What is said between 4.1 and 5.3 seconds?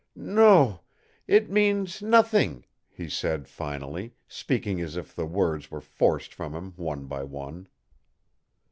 speaking as if the